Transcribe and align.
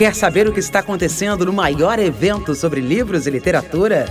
Quer 0.00 0.14
saber 0.14 0.48
o 0.48 0.52
que 0.54 0.60
está 0.60 0.78
acontecendo 0.78 1.44
no 1.44 1.52
maior 1.52 1.98
evento 1.98 2.54
sobre 2.54 2.80
livros 2.80 3.26
e 3.26 3.30
literatura? 3.30 4.06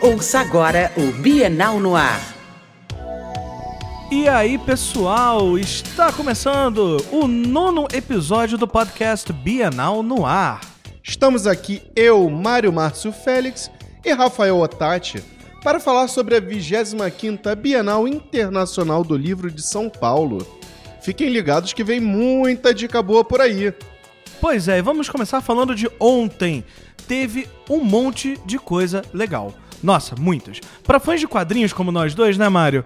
Ouça 0.00 0.40
agora 0.40 0.90
o 0.96 1.12
Bienal 1.12 1.78
no 1.78 1.94
Ar. 1.94 2.34
E 4.10 4.26
aí, 4.26 4.56
pessoal, 4.56 5.58
está 5.58 6.10
começando 6.10 7.04
o 7.12 7.28
nono 7.28 7.86
episódio 7.92 8.56
do 8.56 8.66
podcast 8.66 9.30
Bienal 9.30 10.02
no 10.02 10.24
Ar. 10.24 10.62
Estamos 11.02 11.46
aqui, 11.46 11.82
eu, 11.94 12.30
Mário 12.30 12.72
Márcio 12.72 13.12
Félix 13.12 13.70
e 14.02 14.14
Rafael 14.14 14.56
Otati, 14.56 15.22
para 15.62 15.78
falar 15.78 16.08
sobre 16.08 16.36
a 16.36 16.40
25ª 16.40 17.54
Bienal 17.54 18.08
Internacional 18.08 19.04
do 19.04 19.14
Livro 19.14 19.50
de 19.50 19.60
São 19.60 19.90
Paulo. 19.90 20.46
Fiquem 21.02 21.28
ligados 21.28 21.74
que 21.74 21.84
vem 21.84 22.00
muita 22.00 22.72
dica 22.72 23.02
boa 23.02 23.22
por 23.22 23.42
aí. 23.42 23.74
Pois 24.48 24.68
é, 24.68 24.80
vamos 24.80 25.08
começar 25.08 25.40
falando 25.40 25.74
de 25.74 25.90
ontem. 25.98 26.64
Teve 27.08 27.48
um 27.68 27.82
monte 27.82 28.38
de 28.46 28.60
coisa 28.60 29.02
legal. 29.12 29.52
Nossa, 29.82 30.14
muitas. 30.16 30.60
Para 30.84 31.00
fãs 31.00 31.18
de 31.18 31.26
quadrinhos 31.26 31.72
como 31.72 31.90
nós 31.90 32.14
dois, 32.14 32.38
né, 32.38 32.48
Mário? 32.48 32.84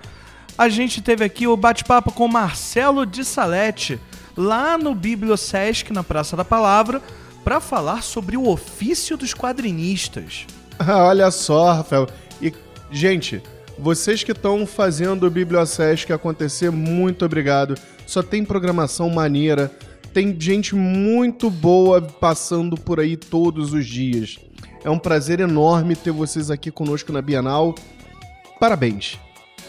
A 0.57 0.71
gente 0.71 1.03
teve 1.03 1.23
aqui 1.23 1.47
o 1.47 1.59
bate-papo 1.59 2.13
com 2.13 2.27
Marcelo 2.27 3.05
de 3.05 3.27
Salete, 3.27 4.01
lá 4.35 4.79
no 4.79 4.95
Bibliosesc, 4.95 5.93
na 5.93 6.03
Praça 6.03 6.35
da 6.35 6.47
Palavra, 6.47 7.03
para 7.45 7.61
falar 7.61 8.03
sobre 8.03 8.39
o 8.39 8.49
ofício 8.49 9.15
dos 9.15 9.35
quadrinistas. 9.35 10.47
Olha 10.81 11.31
só, 11.31 11.75
Rafael. 11.75 12.07
E, 12.41 12.55
gente, 12.91 13.43
vocês 13.79 14.25
que 14.25 14.33
estão 14.33 14.67
fazendo 14.67 15.27
o 15.27 15.31
Bibliosesc 15.31 16.11
acontecer, 16.11 16.71
muito 16.71 17.23
obrigado. 17.23 17.75
Só 18.07 18.23
tem 18.23 18.47
programação 18.47 19.11
maneira 19.11 19.71
tem 20.13 20.39
gente 20.39 20.75
muito 20.75 21.49
boa 21.51 22.03
passando 22.03 22.77
por 22.77 22.99
aí 23.01 23.17
todos 23.17 23.73
os 23.73 23.87
dias. 23.87 24.39
É 24.83 24.91
um 24.91 24.99
prazer 24.99 25.41
enorme 25.41 25.95
ter 25.95 26.11
vocês 26.11 26.51
aqui 26.51 26.71
conosco 26.71 27.13
na 27.13 27.23
Bienal. 27.23 27.75
Parabéns. 28.59 29.19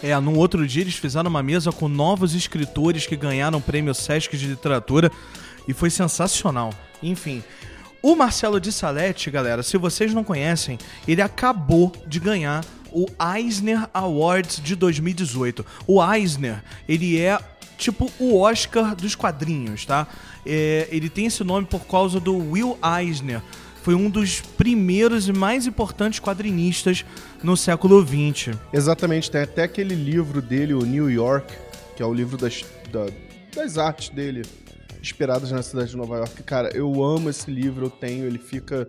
É, 0.02 0.18
no 0.20 0.36
outro 0.36 0.66
dia 0.66 0.82
eles 0.82 0.96
fizeram 0.96 1.30
uma 1.30 1.44
mesa 1.44 1.72
com 1.72 1.88
novos 1.88 2.34
escritores 2.34 3.06
que 3.06 3.16
ganharam 3.16 3.60
o 3.60 3.62
prêmio 3.62 3.94
Sesc 3.94 4.36
de 4.36 4.48
Literatura 4.48 5.12
e 5.68 5.74
foi 5.74 5.92
sensacional. 5.92 6.74
Enfim, 7.04 7.44
o 8.02 8.16
Marcelo 8.16 8.60
de 8.60 8.72
Salete, 8.72 9.30
galera, 9.30 9.62
se 9.62 9.78
vocês 9.78 10.12
não 10.12 10.24
conhecem, 10.24 10.80
ele 11.08 11.22
acabou 11.22 11.92
de 12.08 12.20
ganhar 12.20 12.66
o 12.92 13.06
Eisner 13.36 13.88
Awards 13.94 14.60
de 14.62 14.76
2018. 14.76 15.64
O 15.86 16.04
Eisner, 16.04 16.64
ele 16.88 17.20
é 17.20 17.38
tipo 17.82 18.12
o 18.20 18.40
Oscar 18.40 18.96
dos 18.96 19.16
quadrinhos, 19.16 19.86
tá? 19.86 20.08
É, 20.46 20.88
ele 20.92 21.10
tem 21.10 21.26
esse 21.26 21.44
nome 21.44 21.66
por 21.66 21.86
causa 21.86 22.20
do 22.20 22.36
Will 22.36 22.78
Eisner. 23.00 23.42
Foi 23.82 23.96
um 23.96 24.10
dos 24.10 24.42
primeiros 24.42 25.28
e 25.28 25.34
mais 25.34 25.66
importantes 25.66 26.20
quadrinistas 26.20 27.04
no 27.44 27.58
século 27.58 28.06
XX. 28.06 28.56
Exatamente, 28.72 29.32
tem 29.32 29.42
até 29.42 29.64
aquele 29.64 29.96
livro 29.96 30.40
dele, 30.40 30.74
o 30.76 30.86
New 30.86 31.09
York, 31.09 31.52
que 31.96 32.04
é 32.04 32.06
o 32.06 32.14
livro 32.14 32.38
das, 32.38 32.64
da, 32.92 33.08
das 33.56 33.80
artes 33.80 34.09
dele, 34.09 34.44
inspiradas 35.02 35.52
na 35.52 35.64
cidade 35.64 35.90
de 35.90 35.98
Nova 35.98 36.18
York. 36.18 36.44
Cara, 36.44 36.70
eu 36.76 37.04
amo 37.04 37.30
esse 37.32 37.50
livro, 37.50 37.88
eu 37.88 37.90
tenho, 37.90 38.26
ele 38.26 38.38
fica 38.38 38.88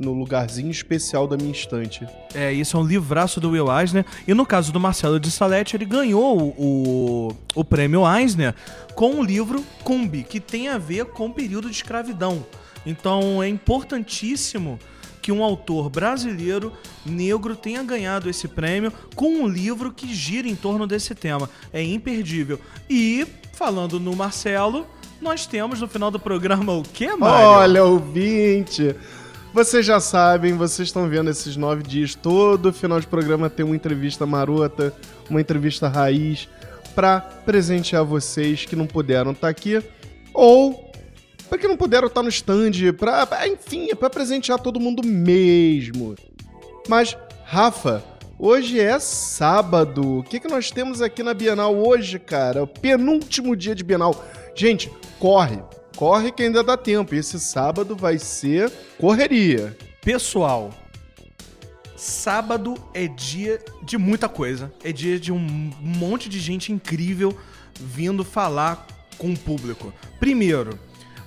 no 0.00 0.14
lugarzinho 0.14 0.70
especial 0.70 1.28
da 1.28 1.36
minha 1.36 1.52
estante. 1.52 2.06
É, 2.34 2.50
isso 2.52 2.76
é 2.76 2.80
um 2.80 2.84
livraço 2.84 3.38
do 3.38 3.50
Will 3.50 3.66
Eisner. 3.70 4.04
E 4.26 4.32
no 4.32 4.46
caso 4.46 4.72
do 4.72 4.80
Marcelo 4.80 5.20
de 5.20 5.30
Salete, 5.30 5.76
ele 5.76 5.84
ganhou 5.84 6.54
o, 6.56 7.36
o 7.54 7.64
prêmio 7.64 8.02
Eisner 8.10 8.54
com 8.94 9.20
o 9.20 9.22
livro 9.22 9.62
Cumbi, 9.84 10.24
que 10.24 10.40
tem 10.40 10.68
a 10.68 10.78
ver 10.78 11.04
com 11.06 11.26
o 11.26 11.32
período 11.32 11.68
de 11.68 11.76
escravidão. 11.76 12.44
Então 12.84 13.42
é 13.42 13.48
importantíssimo 13.48 14.78
que 15.20 15.30
um 15.30 15.44
autor 15.44 15.90
brasileiro 15.90 16.72
negro 17.04 17.54
tenha 17.54 17.82
ganhado 17.82 18.30
esse 18.30 18.48
prêmio 18.48 18.90
com 19.14 19.28
um 19.28 19.46
livro 19.46 19.92
que 19.92 20.12
gira 20.14 20.48
em 20.48 20.56
torno 20.56 20.86
desse 20.86 21.14
tema. 21.14 21.48
É 21.74 21.82
imperdível. 21.82 22.58
E, 22.88 23.26
falando 23.52 24.00
no 24.00 24.16
Marcelo, 24.16 24.86
nós 25.20 25.44
temos 25.44 25.82
no 25.82 25.86
final 25.86 26.10
do 26.10 26.18
programa 26.18 26.72
o 26.72 26.82
quê, 26.82 27.14
Mário? 27.14 27.46
Olha, 27.46 27.84
ouvinte! 27.84 28.96
Vocês 29.52 29.84
já 29.84 29.98
sabem, 29.98 30.56
vocês 30.56 30.88
estão 30.88 31.08
vendo 31.08 31.28
esses 31.28 31.56
nove 31.56 31.82
dias, 31.82 32.14
todo 32.14 32.72
final 32.72 33.00
de 33.00 33.06
programa 33.08 33.50
tem 33.50 33.66
uma 33.66 33.74
entrevista 33.74 34.24
marota, 34.24 34.94
uma 35.28 35.40
entrevista 35.40 35.88
raiz, 35.88 36.48
para 36.94 37.20
presentear 37.20 38.04
vocês 38.04 38.64
que 38.64 38.76
não 38.76 38.86
puderam 38.86 39.32
estar 39.32 39.48
tá 39.48 39.48
aqui, 39.48 39.82
ou 40.32 40.92
para 41.48 41.58
que 41.58 41.66
não 41.66 41.76
puderam 41.76 42.06
estar 42.06 42.20
tá 42.20 42.22
no 42.22 42.28
stand, 42.28 42.92
pra, 42.96 43.26
enfim, 43.48 43.88
é 43.90 43.94
para 43.96 44.08
presentear 44.08 44.60
todo 44.60 44.78
mundo 44.78 45.04
mesmo. 45.04 46.14
Mas, 46.88 47.16
Rafa, 47.44 48.04
hoje 48.38 48.78
é 48.78 49.00
sábado. 49.00 50.18
O 50.18 50.22
que, 50.22 50.38
que 50.38 50.48
nós 50.48 50.70
temos 50.70 51.02
aqui 51.02 51.24
na 51.24 51.34
Bienal 51.34 51.76
hoje, 51.76 52.20
cara? 52.20 52.62
O 52.62 52.68
penúltimo 52.68 53.56
dia 53.56 53.74
de 53.74 53.82
Bienal. 53.82 54.24
Gente, 54.54 54.88
corre, 55.18 55.58
corre 56.00 56.32
que 56.32 56.44
ainda 56.44 56.64
dá 56.64 56.78
tempo. 56.78 57.14
Esse 57.14 57.38
sábado 57.38 57.94
vai 57.94 58.18
ser 58.18 58.72
correria. 58.98 59.76
Pessoal, 60.00 60.70
sábado 61.94 62.74
é 62.94 63.06
dia 63.06 63.62
de 63.82 63.98
muita 63.98 64.26
coisa. 64.26 64.72
É 64.82 64.92
dia 64.92 65.20
de 65.20 65.30
um 65.30 65.38
monte 65.78 66.30
de 66.30 66.40
gente 66.40 66.72
incrível 66.72 67.36
vindo 67.78 68.24
falar 68.24 68.86
com 69.18 69.30
o 69.30 69.38
público. 69.38 69.92
Primeiro, 70.18 70.78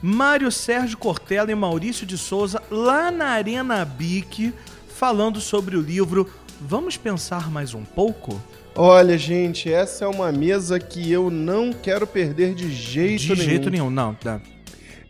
Mário 0.02 0.52
Sérgio 0.52 0.98
Cortella 0.98 1.52
e 1.52 1.56
Maurício 1.56 2.04
de 2.04 2.18
Souza 2.18 2.60
lá 2.72 3.12
na 3.12 3.28
Arena 3.28 3.86
Bic 3.86 4.52
falando 4.88 5.40
sobre 5.40 5.78
o 5.78 5.82
livro 5.82 6.28
Vamos 6.60 6.98
Pensar 6.98 7.52
Mais 7.52 7.76
Um 7.76 7.86
Pouco? 7.86 8.42
Olha, 8.76 9.20
gente, 9.20 9.72
essa 9.72 10.06
é 10.06 10.08
uma 10.08 10.32
mesa 10.32 10.80
que 10.80 11.12
eu 11.12 11.30
não 11.30 11.72
quero 11.72 12.08
perder 12.08 12.56
de 12.56 12.72
jeito 12.72 13.22
de 13.22 13.28
nenhum. 13.28 13.38
De 13.38 13.46
jeito 13.46 13.70
nenhum, 13.70 13.90
não. 13.92 14.18
Dá. 14.24 14.42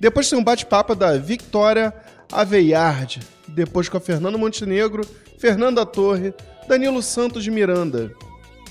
Depois 0.04 0.30
tem 0.30 0.38
um 0.38 0.44
bate-papo 0.44 0.96
da 0.96 1.18
Victoria 1.18 1.94
Aveyard. 2.30 3.22
Depois 3.48 3.88
com 3.88 3.96
a 3.96 4.02
Fernanda 4.02 4.38
Montenegro, 4.38 5.08
Fernanda 5.38 5.86
Torre, 5.86 6.34
Danilo 6.68 7.02
Santos 7.02 7.42
de 7.42 7.50
Miranda. 7.50 8.12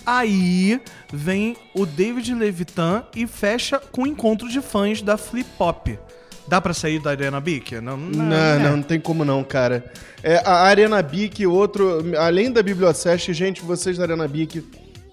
Aí 0.04 0.78
vem 1.10 1.56
o 1.74 1.86
David 1.86 2.34
Levitan 2.34 3.06
e 3.16 3.26
fecha 3.26 3.78
com 3.78 4.02
o 4.02 4.06
encontro 4.06 4.46
de 4.46 4.60
fãs 4.60 5.00
da 5.00 5.16
Flip 5.16 5.48
Pop. 5.56 5.98
Dá 6.46 6.60
pra 6.60 6.74
sair 6.74 7.00
da 7.00 7.12
Arena 7.12 7.40
Bic? 7.40 7.80
Não, 7.80 7.96
não, 7.96 8.24
não, 8.26 8.36
é. 8.36 8.58
não, 8.58 8.76
não 8.76 8.82
tem 8.82 9.00
como 9.00 9.24
não, 9.24 9.42
cara. 9.42 9.90
É, 10.22 10.36
a 10.44 10.64
Arena 10.64 11.00
Bic, 11.00 11.46
outro. 11.46 12.14
Além 12.18 12.52
da 12.52 12.62
Bibliocest, 12.62 13.32
gente, 13.32 13.62
vocês 13.62 13.96
da 13.96 14.04
Arena 14.04 14.28
Bic, 14.28 14.62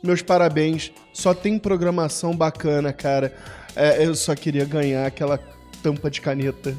meus 0.03 0.21
parabéns. 0.21 0.91
Só 1.13 1.33
tem 1.33 1.57
programação 1.57 2.35
bacana, 2.35 2.91
cara. 2.91 3.33
É, 3.73 4.05
eu 4.05 4.13
só 4.15 4.35
queria 4.35 4.65
ganhar 4.65 5.05
aquela 5.05 5.39
tampa 5.81 6.09
de 6.09 6.21
caneta. 6.21 6.75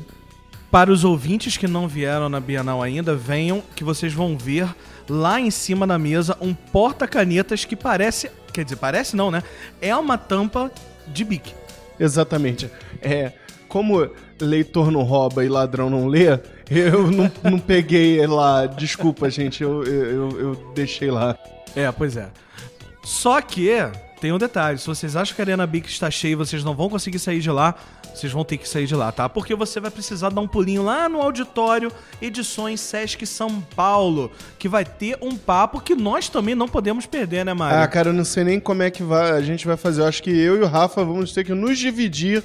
Para 0.71 0.93
os 0.93 1.03
ouvintes 1.05 1.57
que 1.57 1.67
não 1.67 1.89
vieram 1.89 2.29
na 2.29 2.39
Bienal 2.39 2.81
ainda, 2.81 3.15
venham 3.15 3.63
que 3.75 3.83
vocês 3.83 4.13
vão 4.13 4.39
ver 4.39 4.69
lá 5.09 5.41
em 5.41 5.51
cima 5.51 5.87
da 5.87 5.99
mesa 5.99 6.37
um 6.41 6.55
porta-canetas 6.55 7.65
que 7.65 7.75
parece. 7.75 8.31
Quer 8.53 8.65
dizer, 8.65 8.77
parece 8.77 9.17
não, 9.17 9.31
né? 9.31 9.43
É 9.81 9.95
uma 9.97 10.17
tampa 10.17 10.71
de 11.09 11.25
bic. 11.25 11.53
Exatamente. 11.99 12.71
É. 13.03 13.33
Como 13.69 14.11
leitor 14.41 14.91
não 14.91 15.03
rouba 15.03 15.45
e 15.45 15.49
ladrão 15.49 15.91
não 15.91 16.07
lê, 16.07 16.39
eu 16.71 17.11
não, 17.11 17.31
não 17.43 17.59
peguei 17.59 18.25
lá. 18.27 18.67
Desculpa, 18.67 19.29
gente, 19.29 19.63
eu, 19.63 19.85
eu, 19.85 20.41
eu 20.41 20.73
deixei 20.75 21.11
lá. 21.11 21.37
É, 21.75 21.91
pois 21.91 22.17
é. 22.17 22.29
Só 23.05 23.41
que 23.41 23.71
tem 24.21 24.33
um 24.33 24.39
detalhe: 24.39 24.79
se 24.79 24.87
vocês 24.87 25.17
acham 25.17 25.35
que 25.35 25.41
a 25.41 25.45
Arena 25.45 25.67
Bic 25.67 25.89
está 25.89 26.11
cheia 26.11 26.33
e 26.33 26.37
vocês 26.37 26.63
não 26.63 26.75
vão 26.75 26.89
conseguir 26.89 27.19
sair 27.19 27.41
de 27.41 27.51
lá, 27.51 27.75
vocês 28.15 28.33
vão 28.33 28.45
ter 28.45 28.59
que 28.59 28.69
sair 28.69 28.87
de 28.87 28.95
lá, 28.95 29.11
tá? 29.13 29.29
Porque 29.29 29.55
você 29.55 29.81
vai 29.81 29.91
precisar 29.91 30.31
dar 30.31 30.41
um 30.41 30.49
pulinho 30.49 30.83
lá 30.83 31.09
no 31.09 31.21
auditório 31.21 31.93
Edições 32.21 32.81
Sesc 32.81 33.27
São 33.27 33.61
Paulo, 33.61 34.31
que 34.59 34.69
vai 34.69 34.85
ter 34.85 35.17
um 35.21 35.37
papo 35.37 35.81
que 35.81 35.95
nós 35.95 36.29
também 36.29 36.55
não 36.55 36.69
podemos 36.69 37.07
perder, 37.07 37.45
né, 37.45 37.55
Mário? 37.55 37.79
Ah, 37.79 37.87
cara, 37.87 38.11
eu 38.11 38.13
não 38.13 38.25
sei 38.25 38.45
nem 38.45 38.61
como 38.61 38.83
é 38.83 38.91
que 38.91 39.03
vai, 39.03 39.31
a 39.31 39.41
gente 39.41 39.67
vai 39.67 39.77
fazer. 39.77 40.03
Eu 40.03 40.07
acho 40.07 40.23
que 40.23 40.31
eu 40.31 40.57
e 40.57 40.61
o 40.61 40.67
Rafa 40.67 41.05
vamos 41.05 41.33
ter 41.33 41.45
que 41.45 41.55
nos 41.55 41.79
dividir 41.79 42.43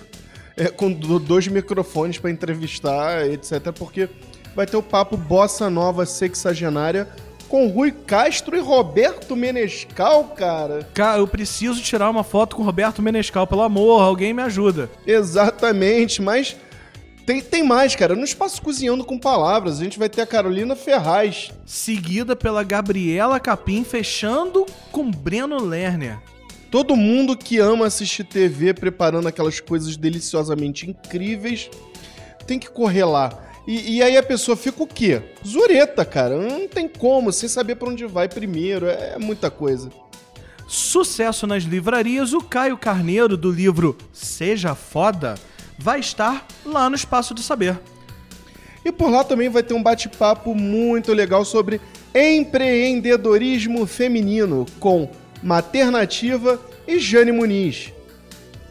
é, 0.57 0.67
com 0.67 0.91
dois 0.91 1.47
microfones 1.47 2.18
para 2.18 2.31
entrevistar, 2.31 3.27
etc. 3.27 3.71
Porque 3.77 4.09
vai 4.56 4.65
ter 4.65 4.77
o 4.77 4.83
papo 4.83 5.18
Bossa 5.18 5.69
Nova 5.69 6.06
Sexagenária 6.06 7.07
com 7.47 7.68
Rui 7.68 7.92
Castro 7.92 8.56
e 8.56 8.59
Roberto 8.59 9.36
Menescal, 9.36 10.24
cara. 10.36 10.88
Cara, 10.94 11.19
eu 11.19 11.27
preciso 11.27 11.81
tirar 11.81 12.09
uma 12.09 12.24
foto 12.24 12.56
com 12.56 12.63
Roberto 12.63 13.01
Menescal, 13.01 13.47
pelo 13.47 13.62
amor, 13.62 14.01
alguém 14.01 14.33
me 14.33 14.42
ajuda. 14.42 14.89
Exatamente, 15.06 16.21
mas 16.21 16.56
tem, 17.25 17.42
tem 17.42 17.63
mais, 17.63 17.95
cara. 17.95 18.15
No 18.15 18.24
Espaço 18.24 18.62
Cozinhando 18.62 19.03
com 19.03 19.18
Palavras, 19.18 19.80
a 19.80 19.83
gente 19.83 19.97
vai 19.97 20.07
ter 20.07 20.21
a 20.21 20.27
Carolina 20.27 20.75
Ferraz. 20.75 21.51
Seguida 21.65 22.36
pela 22.36 22.63
Gabriela 22.63 23.39
Capim, 23.39 23.83
fechando 23.83 24.65
com 24.92 25.09
Breno 25.09 25.62
Lerner. 25.62 26.19
Todo 26.69 26.95
mundo 26.95 27.38
que 27.38 27.57
ama 27.57 27.86
assistir 27.86 28.25
TV 28.25 28.74
preparando 28.74 29.27
aquelas 29.27 29.59
coisas 29.59 29.95
deliciosamente 29.95 30.89
incríveis 30.89 31.69
tem 32.45 32.59
que 32.59 32.69
correr 32.69 33.06
lá 33.06 33.30
E, 33.67 33.97
e 33.97 34.03
aí 34.03 34.15
a 34.15 34.23
pessoa 34.23 34.56
fica 34.56 34.83
o 34.83 34.88
quê? 34.88 35.21
Zureta, 35.45 36.06
cara. 36.06 36.38
Não 36.38 36.67
tem 36.67 36.88
como, 36.88 37.31
sem 37.31 37.50
saber 37.50 37.75
pra 37.75 37.89
onde 37.89 38.06
vai 38.06 38.27
primeiro. 38.27 38.88
É 38.88 39.17
muita 39.17 39.50
coisa. 39.50 39.89
Sucesso 40.67 41.45
nas 41.45 41.63
livrarias, 41.63 42.33
o 42.33 42.41
Caio 42.41 42.77
Carneiro, 42.77 43.38
do 43.38 43.51
livro 43.51 43.95
Seja 44.12 44.73
Foda, 44.73 45.35
vai 45.77 46.00
estar 46.00 46.47
lá 46.65 46.89
no 46.89 46.95
Espaço 46.95 47.33
do 47.33 47.41
Saber. 47.41 47.79
E 48.83 48.91
por 48.91 49.09
lá 49.09 49.23
também 49.23 49.50
vai 49.50 49.63
ter 49.63 49.73
um 49.73 49.81
bate-papo 49.81 50.53
muito 50.53 51.11
legal 51.13 51.44
sobre 51.44 51.81
empreendedorismo 52.13 53.85
feminino 53.85 54.65
com 54.79 55.09
Maternativa 55.41 56.59
e 56.88 57.00
Jane 57.00 57.31
Muniz. 57.31 57.91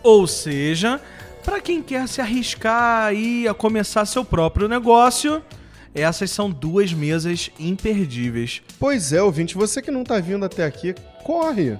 Ou 0.03 0.27
seja, 0.27 1.01
para 1.45 1.61
quem 1.61 1.83
quer 1.83 2.09
se 2.09 2.21
arriscar 2.21 3.05
aí 3.05 3.47
a 3.47 3.53
começar 3.53 4.07
seu 4.07 4.25
próprio 4.25 4.67
negócio, 4.67 5.43
essas 5.95 6.31
são 6.31 6.51
duas 6.51 6.93
mesas 6.93 7.51
imperdíveis. 7.61 8.63
Pois 8.81 9.13
é, 9.13 9.23
ouvinte, 9.23 9.55
você 9.55 9.83
que 9.83 9.91
não 9.91 10.03
tá 10.03 10.19
vindo 10.19 10.45
até 10.45 10.65
aqui, 10.65 10.95
corre. 11.23 11.79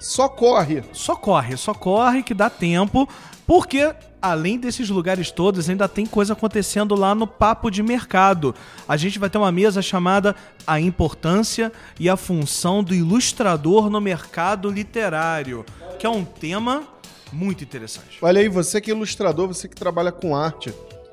Só 0.00 0.28
corre. 0.28 0.82
Só 0.92 1.14
corre, 1.14 1.56
só 1.58 1.74
corre 1.74 2.22
que 2.22 2.32
dá 2.32 2.48
tempo, 2.48 3.06
porque 3.46 3.94
além 4.20 4.58
desses 4.58 4.88
lugares 4.88 5.30
todos, 5.30 5.68
ainda 5.68 5.86
tem 5.86 6.06
coisa 6.06 6.32
acontecendo 6.32 6.94
lá 6.94 7.14
no 7.14 7.26
Papo 7.26 7.70
de 7.70 7.82
Mercado. 7.82 8.54
A 8.88 8.96
gente 8.96 9.18
vai 9.18 9.28
ter 9.28 9.36
uma 9.36 9.52
mesa 9.52 9.82
chamada 9.82 10.34
A 10.66 10.80
Importância 10.80 11.70
e 11.98 12.08
a 12.08 12.16
Função 12.16 12.82
do 12.82 12.94
Ilustrador 12.94 13.90
no 13.90 14.00
Mercado 14.00 14.70
Literário, 14.70 15.66
que 15.98 16.06
é 16.06 16.10
um 16.10 16.24
tema 16.24 16.82
muito 17.32 17.64
interessante. 17.64 18.18
Olha 18.22 18.40
aí, 18.40 18.48
você 18.48 18.80
que 18.80 18.90
é 18.90 18.94
ilustrador, 18.94 19.48
você 19.48 19.68
que 19.68 19.76
trabalha 19.76 20.12
com 20.12 20.36
arte, 20.36 20.72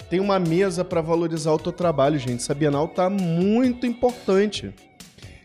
tem 0.10 0.20
uma 0.20 0.40
mesa 0.40 0.84
para 0.84 1.02
valorizar 1.02 1.52
o 1.52 1.60
teu 1.60 1.72
trabalho, 1.72 2.18
gente. 2.18 2.42
Essa 2.42 2.54
Bienal 2.54 2.88
tá 2.88 3.10
muito 3.10 3.86
importante. 3.86 4.74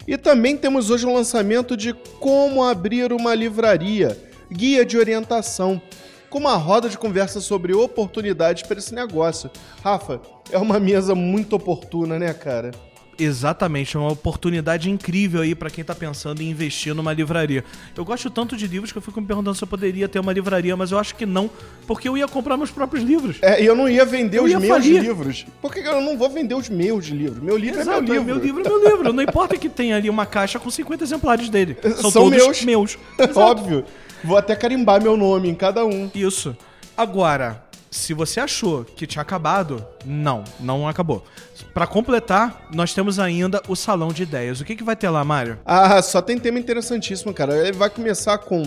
E 0.07 0.17
também 0.17 0.57
temos 0.57 0.91
hoje 0.91 1.07
um 1.07 1.15
lançamento 1.15 1.77
de 1.77 1.93
Como 1.93 2.63
Abrir 2.63 3.13
uma 3.13 3.35
Livraria, 3.35 4.19
guia 4.51 4.85
de 4.85 4.99
orientação, 4.99 5.81
com 6.29 6.39
uma 6.39 6.57
roda 6.57 6.89
de 6.89 6.97
conversa 6.97 7.41
sobre 7.41 7.75
oportunidades 7.75 8.63
para 8.63 8.79
esse 8.79 8.95
negócio. 8.95 9.51
Rafa, 9.83 10.21
é 10.51 10.59
uma 10.59 10.81
mesa 10.81 11.15
muito 11.15 11.55
oportuna, 11.55 12.19
né, 12.19 12.33
cara? 12.33 12.71
Exatamente, 13.19 13.97
é 13.97 14.01
uma 14.01 14.11
oportunidade 14.11 14.91
incrível 14.91 15.43
aí 15.43 15.55
para 15.55 15.71
quem 15.71 15.85
tá 15.85 15.95
pensando 15.95 16.41
em 16.43 16.51
investir 16.51 16.95
numa 16.95 17.13
livraria. 17.13 17.65
Eu 17.97 18.05
gosto 18.05 18.31
tanto 18.31 18.57
de 18.57 18.67
livros 18.67 18.91
que 18.91 18.99
eu 18.99 19.03
fico 19.03 19.21
me 19.21 19.27
perguntando 19.27 19.55
se 19.57 19.63
eu 19.63 19.69
poderia 19.69 20.09
ter 20.09 20.19
uma 20.19 20.33
livraria, 20.33 20.77
mas 20.77 20.91
eu 20.93 20.99
acho 20.99 21.15
que 21.15 21.27
não, 21.27 21.51
porque 21.87 22.09
eu 22.09 22.17
ia 22.17 22.27
comprar 22.27 22.57
meus 22.57 22.71
próprios 22.71 23.05
livros. 23.05 23.37
É, 23.43 23.63
e 23.63 23.67
eu 23.67 23.77
não 23.77 23.89
ia 23.89 24.05
vender 24.05 24.39
Eu 24.39 24.45
os 24.45 24.51
ia 24.51 24.59
meus 24.59 24.73
falir. 24.73 25.03
livros. 25.03 25.47
Por 25.61 25.73
que 25.73 25.81
eu 25.81 26.01
não 26.01 26.17
vou 26.17 26.31
vender 26.31 26.55
os 26.55 26.69
meus 26.69 27.07
livros? 27.07 27.43
Meu 27.43 27.57
livro 27.57 27.81
Exato, 27.81 27.99
é 27.99 28.01
meu 28.01 28.15
livro. 28.15 28.25
meu 28.35 28.39
livro 28.39 28.61
é 28.61 28.69
meu 28.69 28.91
livro. 28.97 29.13
Não 29.13 29.23
importa 29.23 29.57
que 29.57 29.69
tenha 29.69 29.97
ali 29.97 30.09
uma 30.09 30.27
caixa 30.27 30.59
com 30.59 30.71
50 30.71 31.05
exemplares 31.05 31.49
dele. 31.49 31.77
São, 32.01 32.11
São 32.11 32.23
todos 32.25 32.31
meus. 32.39 32.65
meus. 32.65 32.99
Exato. 33.19 33.39
Óbvio. 33.41 33.85
Vou 34.25 34.37
até 34.37 34.55
carimbar 34.57 35.03
meu 35.03 35.17
nome 35.17 35.49
em 35.49 35.55
cada 35.55 35.85
um. 35.85 36.11
Isso. 36.15 36.57
Agora, 36.97 37.63
se 37.93 38.15
você 38.15 38.41
achou 38.41 38.85
que 38.85 39.07
tinha 39.07 39.21
acabado, 39.21 39.87
não, 40.05 40.43
não 40.59 40.89
acabou. 40.89 41.23
Pra 41.75 41.87
completar, 41.87 42.67
nós 42.73 42.95
temos 42.95 43.19
ainda 43.19 43.63
o 43.69 43.77
salão 43.77 44.09
de 44.09 44.23
ideias. 44.23 44.61
O 44.61 44.65
que, 44.65 44.75
que 44.75 44.83
vai 44.83 44.97
ter 44.97 45.11
lá, 45.11 45.23
Mário? 45.23 45.59
Ah, 45.63 46.01
só 46.01 46.23
tem 46.23 46.39
tema 46.39 46.59
interessantíssimo, 46.59 47.35
cara. 47.35 47.55
Ele 47.55 47.77
vai 47.77 47.91
começar 47.91 48.39
com 48.39 48.63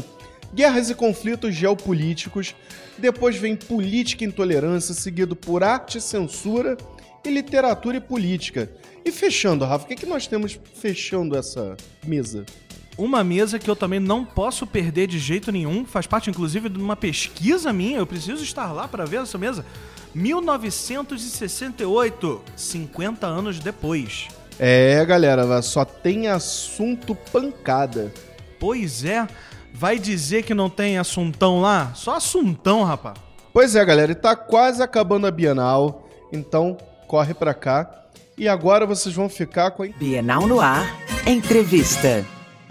guerras 0.53 0.91
e 0.91 0.95
conflitos 0.95 1.55
geopolíticos, 1.55 2.55
depois 2.99 3.35
vem 3.35 3.55
política 3.55 4.23
e 4.23 4.27
intolerância, 4.27 4.93
seguido 4.93 5.35
por 5.35 5.63
arte 5.63 5.97
e 5.97 6.01
censura 6.01 6.77
e 7.25 7.29
literatura 7.29 7.97
e 7.97 8.01
política. 8.01 8.69
E 9.03 9.11
fechando, 9.11 9.65
Rafa, 9.65 9.85
o 9.85 9.87
que, 9.87 9.95
que 9.95 10.05
nós 10.05 10.27
temos 10.27 10.59
fechando 10.75 11.35
essa 11.35 11.75
mesa? 12.05 12.45
Uma 12.97 13.25
mesa 13.25 13.59
que 13.59 13.69
eu 13.69 13.75
também 13.75 13.99
não 13.99 14.23
posso 14.23 14.65
perder 14.65 15.07
de 15.07 15.19
jeito 15.19 15.51
nenhum, 15.51 15.83
faz 15.85 16.07
parte 16.07 16.29
inclusive 16.29 16.69
de 16.69 16.79
uma 16.79 16.95
pesquisa 16.95 17.73
minha, 17.73 17.97
eu 17.97 18.07
preciso 18.07 18.41
estar 18.41 18.71
lá 18.71 18.87
para 18.87 19.03
ver 19.05 19.21
essa 19.21 19.37
mesa. 19.37 19.65
1968, 20.13 22.41
50 22.55 23.27
anos 23.27 23.59
depois. 23.59 24.29
É, 24.57 25.03
galera, 25.05 25.61
só 25.61 25.83
tem 25.83 26.29
assunto 26.29 27.13
pancada. 27.33 28.13
Pois 28.57 29.03
é, 29.03 29.27
vai 29.73 29.99
dizer 29.99 30.43
que 30.43 30.53
não 30.53 30.69
tem 30.69 30.97
assuntão 30.97 31.59
lá? 31.59 31.91
Só 31.93 32.15
assuntão, 32.15 32.83
rapaz. 32.83 33.17
Pois 33.51 33.75
é, 33.75 33.83
galera, 33.83 34.13
e 34.13 34.15
tá 34.15 34.37
quase 34.37 34.81
acabando 34.81 35.27
a 35.27 35.31
Bienal, 35.31 36.07
então 36.31 36.77
corre 37.07 37.33
pra 37.33 37.53
cá. 37.53 38.05
E 38.37 38.47
agora 38.47 38.85
vocês 38.85 39.13
vão 39.13 39.27
ficar 39.27 39.71
com 39.71 39.83
a 39.83 39.87
Bienal 39.87 40.47
no 40.47 40.61
ar. 40.61 40.97
Entrevista. 41.25 42.23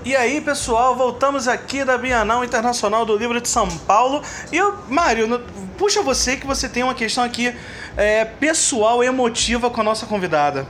E 0.05 0.15
aí, 0.15 0.39
pessoal, 0.39 0.95
voltamos 0.95 1.49
aqui 1.49 1.83
da 1.83 1.97
Bienal 1.97 2.45
Internacional 2.45 3.07
do 3.07 3.17
Livro 3.17 3.41
de 3.41 3.49
São 3.49 3.67
Paulo. 3.67 4.21
E 4.53 4.57
eu, 4.59 4.75
Mário, 4.87 5.41
puxa 5.79 6.03
você 6.03 6.37
que 6.37 6.47
você 6.47 6.69
tem 6.69 6.83
uma 6.83 6.93
questão 6.93 7.25
aqui 7.25 7.57
é, 7.97 8.23
pessoal 8.23 9.03
emotiva 9.03 9.71
com 9.71 9.81
a 9.81 9.85
nossa 9.85 10.05
convidada. 10.05 10.67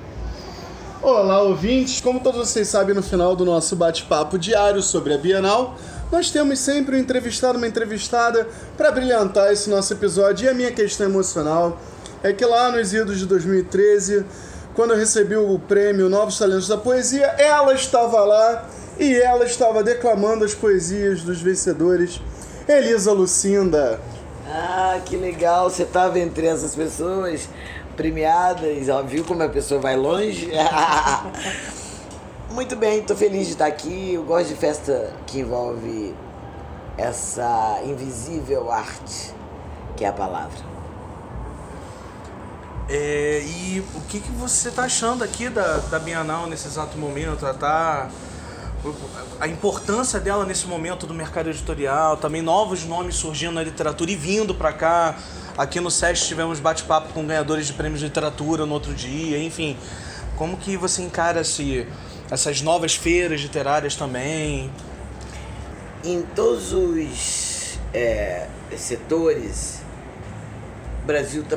Olá, 1.02 1.42
ouvintes! 1.42 2.00
Como 2.00 2.20
todos 2.20 2.48
vocês 2.48 2.69
sabem, 2.69 2.94
no 2.94 3.02
final 3.02 3.34
do 3.34 3.44
nosso 3.44 3.75
bate-papo 3.75 4.38
diário 4.38 4.81
sobre 4.81 5.12
a 5.12 5.19
Bienal, 5.19 5.75
nós 6.12 6.31
temos 6.31 6.60
sempre 6.60 6.94
um 6.96 7.00
entrevistado, 7.00 7.58
uma 7.58 7.66
entrevistada 7.66 8.46
para 8.76 8.92
brilhantar 8.92 9.52
esse 9.52 9.69
nosso 9.69 9.92
episódio. 9.94 10.46
E 10.46 10.48
a 10.48 10.54
minha 10.54 10.70
questão 10.70 11.06
emocional 11.06 11.81
é 12.22 12.32
que 12.32 12.44
lá 12.44 12.70
nos 12.70 12.94
idos 12.94 13.19
de 13.19 13.26
2013, 13.26 14.25
quando 14.76 14.92
eu 14.92 14.96
recebi 14.96 15.34
o 15.34 15.58
prêmio 15.58 16.08
Novos 16.08 16.38
Talentos 16.38 16.69
da 16.69 16.76
Poesia, 16.76 17.26
ela 17.36 17.75
estava 17.75 18.20
lá 18.20 18.64
e 18.99 19.14
ela 19.20 19.44
estava 19.44 19.82
declamando 19.82 20.44
as 20.44 20.55
poesias 20.55 21.23
dos 21.23 21.41
vencedores. 21.41 22.20
Elisa 22.69 23.12
Lucinda. 23.12 24.00
Ah, 24.46 25.00
que 25.05 25.17
legal, 25.17 25.70
você 25.70 25.82
estava 25.82 26.19
entre 26.19 26.46
essas 26.46 26.75
pessoas 26.75 27.49
premiadas, 27.96 28.88
ó, 28.88 29.02
viu 29.02 29.25
como 29.25 29.43
a 29.43 29.49
pessoa 29.49 29.81
vai 29.81 29.96
longe? 29.96 30.50
Muito 32.50 32.76
bem, 32.76 33.02
tô 33.02 33.17
feliz 33.17 33.46
de 33.46 33.52
estar 33.55 33.67
aqui. 33.67 34.14
Eu 34.14 34.25
gosto 34.25 34.49
de 34.49 34.55
festa 34.55 35.12
que 35.26 35.41
envolve 35.41 36.14
essa 36.96 37.81
invisível 37.85 38.70
arte, 38.70 39.35
que 39.96 40.05
é 40.05 40.08
a 40.08 40.12
palavra. 40.12 40.75
É, 42.88 43.43
e 43.44 43.82
o 43.94 44.00
que, 44.02 44.20
que 44.20 44.31
você 44.32 44.70
tá 44.70 44.85
achando 44.85 45.24
aqui 45.24 45.48
da, 45.48 45.79
da 45.79 45.98
Bienal 45.98 46.46
nesse 46.46 46.69
exato 46.69 46.98
momento? 46.98 47.41
Tá, 47.41 47.55
tá- 47.55 48.10
a 49.41 49.46
importância 49.46 50.20
dela 50.20 50.44
nesse 50.44 50.67
momento 50.67 51.06
do 51.06 51.14
mercado 51.14 51.50
editorial, 51.50 52.17
também 52.17 52.43
novos 52.43 52.84
nomes 52.84 53.14
surgindo 53.17 53.53
na 53.53 53.62
literatura 53.62 54.10
e 54.10 54.17
vindo 54.17 54.55
pra 54.55 54.72
cá. 54.72 55.17
Aqui 55.56 55.81
no 55.81 55.91
SESC 55.91 56.26
tivemos 56.26 56.58
bate-papo 56.60 57.12
com 57.12 57.24
ganhadores 57.26 57.67
de 57.67 57.72
prêmios 57.72 58.00
de 58.00 58.06
literatura 58.06 58.67
no 58.67 58.74
outro 58.74 58.93
dia, 58.93 59.38
enfim. 59.38 59.76
Como 60.36 60.56
que 60.56 60.76
você 60.76 61.03
encara 61.03 61.43
esse, 61.43 61.86
essas 62.31 62.60
novas 62.60 62.94
feiras 62.94 63.41
literárias 63.41 63.94
também? 63.94 64.70
Em 66.05 66.22
todos 66.34 66.72
os 66.72 67.79
é, 67.93 68.48
setores, 68.76 69.81
o 71.03 71.06
Brasil 71.06 71.44
tá, 71.44 71.56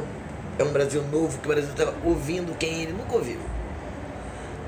é 0.59 0.63
um 0.63 0.71
Brasil 0.71 1.03
novo, 1.11 1.37
que 1.39 1.45
o 1.45 1.49
Brasil 1.49 1.71
está 1.71 1.91
ouvindo 2.05 2.55
quem 2.57 2.83
ele 2.83 2.93
nunca 2.93 3.15
ouviu. 3.15 3.39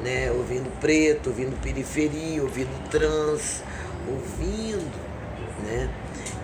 Né? 0.04 0.32
Ouvindo 0.32 0.72
preto, 0.80 1.30
ouvindo 1.30 1.60
periferia, 1.62 2.42
ouvindo 2.42 2.90
trans, 2.90 3.64
ouvindo. 4.08 4.92
Né? 5.64 5.90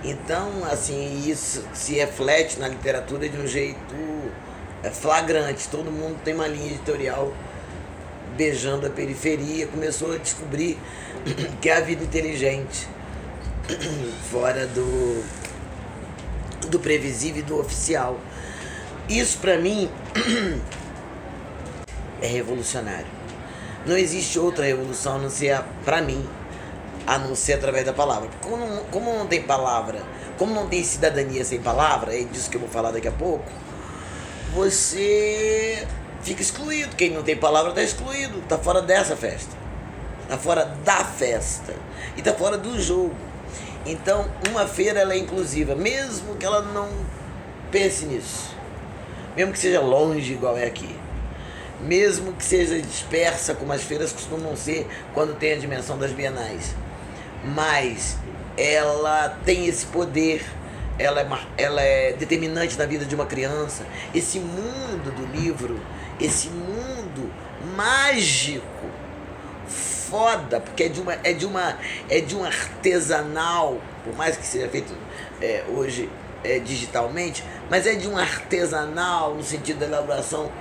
Então, 0.04 0.64
assim, 0.66 1.28
isso 1.28 1.66
se 1.74 1.96
reflete 1.96 2.60
na 2.60 2.68
literatura 2.68 3.28
de 3.28 3.38
um 3.38 3.48
jeito 3.48 3.96
é, 4.84 4.90
flagrante. 4.90 5.68
Todo 5.68 5.92
mundo 5.92 6.20
tem 6.24 6.36
uma 6.36 6.48
linha 6.48 6.68
editorial 6.68 7.34
beijando 8.38 8.86
a 8.86 8.90
periferia, 8.90 9.66
começou 9.68 10.14
a 10.14 10.18
descobrir 10.18 10.78
que 11.62 11.70
é 11.70 11.78
a 11.78 11.82
vida 11.82 12.04
inteligente 12.04 12.88
fora 14.30 14.68
do, 14.68 15.24
do 16.70 16.80
previsível 16.80 17.40
e 17.40 17.44
do 17.44 17.60
oficial. 17.60 18.20
Isso 19.10 19.38
para 19.40 19.58
mim 19.58 19.90
é 22.22 22.28
revolucionário. 22.28 23.08
Não 23.86 23.98
existe 23.98 24.40
outra 24.40 24.66
revolução 24.66 25.16
a 25.16 25.20
não 25.20 25.30
ser 25.30 25.62
para 25.84 26.02
mim, 26.02 26.28
a 27.06 27.20
não 27.20 27.36
ser 27.36 27.54
através 27.54 27.86
da 27.86 27.94
palavra. 27.94 28.30
Como 28.42 28.66
como 28.92 29.14
não 29.18 29.28
tem 29.28 29.44
palavra, 29.44 30.02
como 30.38 30.54
não 30.54 30.68
tem 30.68 30.84
cidadania 30.84 31.46
sem 31.46 31.62
palavra, 31.62 32.16
é 32.16 32.24
disso 32.24 32.50
que 32.50 32.58
eu 32.58 32.62
vou 32.62 32.70
falar 32.70 32.92
daqui 32.92 33.08
a 33.08 33.12
pouco, 33.12 33.46
você 34.54 35.86
fica 36.22 36.42
excluído. 36.42 36.96
Quem 36.96 37.12
não 37.12 37.22
tem 37.24 37.38
palavra 37.38 37.70
está 37.70 37.84
excluído, 37.84 38.40
está 38.40 38.58
fora 38.58 38.82
dessa 38.82 39.16
festa. 39.16 39.56
Está 40.24 40.38
fora 40.38 40.66
da 40.84 41.04
festa. 41.06 41.74
E 42.16 42.20
está 42.20 42.34
fora 42.34 42.58
do 42.58 42.82
jogo. 42.82 43.14
Então, 43.86 44.26
uma 44.50 44.66
feira 44.66 45.02
ela 45.02 45.14
é 45.14 45.18
inclusiva, 45.18 45.76
mesmo 45.76 46.36
que 46.36 46.46
ela 46.46 46.62
não 46.64 46.90
pense 47.72 48.06
nisso. 48.06 48.56
mesmo 49.36 49.52
que 49.52 49.60
seja 49.60 49.82
longe 49.82 50.34
igual 50.34 50.58
é 50.58 50.66
aqui, 50.66 50.96
mesmo 51.82 52.34
que 52.34 52.44
seja 52.44 52.80
dispersa 52.82 53.54
como 53.54 53.72
as 53.74 53.84
feiras 53.84 54.12
costumam 54.12 54.56
ser 54.56 54.88
quando 55.14 55.36
tem 55.36 55.54
a 55.54 55.58
dimensão 55.58 55.98
das 55.98 56.12
bienais, 56.12 56.76
mas 57.44 58.18
ela 58.58 59.38
tem 59.46 59.68
esse 59.68 59.86
poder, 59.88 60.44
ela 60.98 61.22
é, 61.22 61.28
ela 61.58 61.82
é 61.82 62.14
determinante 62.14 62.78
na 62.78 62.86
vida 62.86 63.06
de 63.06 63.14
uma 63.14 63.26
criança. 63.26 63.86
Esse 64.14 64.40
mundo 64.40 65.14
do 65.14 65.38
livro, 65.38 65.80
esse 66.20 66.50
mundo 66.50 67.32
mágico, 67.76 68.64
foda, 69.68 70.60
porque 70.60 70.84
é 70.84 70.90
de 70.90 71.02
uma, 71.02 71.14
é 71.24 71.34
de 71.34 71.46
uma, 71.46 71.78
é 72.10 72.22
de 72.22 72.36
um 72.36 72.44
artesanal, 72.44 73.82
por 74.04 74.16
mais 74.16 74.38
que 74.38 74.46
seja 74.46 74.70
feito 74.70 74.94
é, 75.42 75.66
hoje 75.68 76.10
é, 76.44 76.60
digitalmente, 76.60 77.44
mas 77.70 77.86
é 77.88 77.96
de 77.96 78.08
um 78.08 78.18
artesanal 78.18 79.36
no 79.36 79.44
sentido 79.44 79.80
da 79.80 79.88
elaboração 79.88 80.52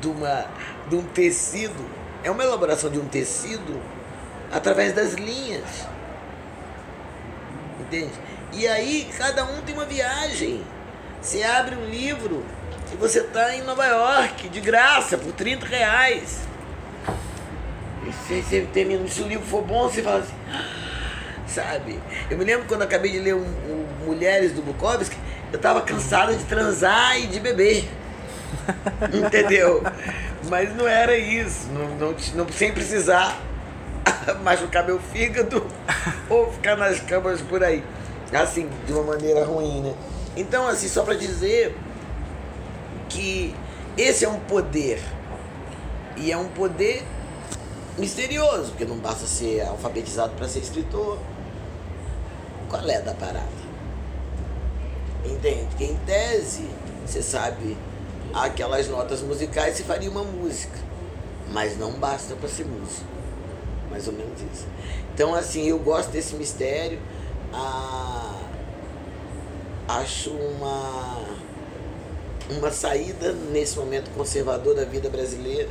de, 0.00 0.08
uma, 0.08 0.46
de 0.88 0.96
um 0.96 1.02
tecido. 1.02 1.84
É 2.22 2.30
uma 2.30 2.42
elaboração 2.42 2.90
de 2.90 2.98
um 2.98 3.06
tecido 3.06 3.80
através 4.52 4.92
das 4.92 5.14
linhas. 5.14 5.86
Entende? 7.80 8.12
E 8.52 8.66
aí 8.66 9.10
cada 9.16 9.44
um 9.44 9.60
tem 9.62 9.74
uma 9.74 9.84
viagem. 9.84 10.62
Você 11.20 11.42
abre 11.42 11.76
um 11.76 11.84
livro 11.84 12.44
e 12.92 12.96
você 12.96 13.20
está 13.20 13.54
em 13.54 13.62
Nova 13.62 13.86
York, 13.86 14.48
de 14.48 14.60
graça, 14.60 15.16
por 15.16 15.32
30 15.32 15.66
reais. 15.66 16.40
E 18.06 18.12
você, 18.12 18.42
você 18.42 18.66
termina, 18.72 19.06
se 19.08 19.20
o 19.22 19.28
livro 19.28 19.46
for 19.46 19.62
bom, 19.62 19.88
você 19.88 20.02
fala 20.02 20.20
assim, 20.20 20.34
sabe? 21.46 22.00
Eu 22.30 22.38
me 22.38 22.44
lembro 22.44 22.66
quando 22.66 22.82
acabei 22.82 23.12
de 23.12 23.18
ler 23.20 23.34
um, 23.34 23.44
um 23.44 23.80
Mulheres 24.04 24.52
do 24.52 24.62
Bukowski, 24.62 25.16
eu 25.52 25.56
estava 25.56 25.82
cansada 25.82 26.34
de 26.34 26.42
transar 26.44 27.18
e 27.20 27.26
de 27.26 27.38
beber. 27.38 27.88
Entendeu? 29.12 29.82
Mas 30.50 30.74
não 30.74 30.86
era 30.86 31.16
isso. 31.16 31.68
Não, 31.68 31.88
não, 31.96 32.16
não 32.34 32.52
sem 32.52 32.72
precisar 32.72 33.40
machucar 34.42 34.84
meu 34.84 34.98
fígado 34.98 35.64
ou 36.28 36.52
ficar 36.52 36.76
nas 36.76 36.98
camas 36.98 37.40
por 37.40 37.62
aí. 37.62 37.84
Assim, 38.32 38.68
de 38.84 38.92
uma 38.92 39.04
maneira 39.04 39.44
ruim, 39.44 39.80
né? 39.80 39.94
Então, 40.36 40.66
assim, 40.66 40.88
só 40.88 41.04
para 41.04 41.14
dizer 41.14 41.76
que 43.08 43.54
esse 43.96 44.24
é 44.24 44.28
um 44.28 44.40
poder. 44.40 45.00
E 46.16 46.32
é 46.32 46.36
um 46.36 46.48
poder 46.48 47.04
misterioso, 47.96 48.70
porque 48.70 48.84
não 48.84 48.98
basta 48.98 49.26
ser 49.26 49.62
alfabetizado 49.62 50.34
para 50.34 50.48
ser 50.48 50.58
escritor. 50.58 51.18
Qual 52.68 52.88
é 52.88 53.00
da 53.00 53.14
parada? 53.14 53.60
Entende? 55.24 55.68
Que 55.76 55.84
em 55.84 55.96
tese, 56.06 56.68
você 57.06 57.22
sabe 57.22 57.76
aquelas 58.34 58.88
notas 58.88 59.22
musicais 59.22 59.76
se 59.76 59.82
faria 59.82 60.10
uma 60.10 60.24
música. 60.24 60.78
Mas 61.52 61.76
não 61.76 61.92
basta 61.92 62.34
para 62.36 62.48
ser 62.48 62.64
músico. 62.64 63.06
Mais 63.90 64.06
ou 64.06 64.12
menos 64.12 64.40
isso. 64.40 64.66
Então, 65.12 65.34
assim, 65.34 65.68
eu 65.68 65.78
gosto 65.78 66.10
desse 66.10 66.34
mistério. 66.34 66.98
Ah, 67.52 68.38
acho 69.88 70.30
uma, 70.30 71.24
uma 72.50 72.70
saída 72.70 73.32
nesse 73.32 73.76
momento 73.76 74.10
conservador 74.14 74.76
da 74.76 74.84
vida 74.84 75.10
brasileira. 75.10 75.70